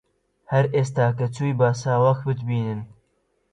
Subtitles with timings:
[0.51, 2.79] هەر ئێستا کە چووی با ساواک بتبینن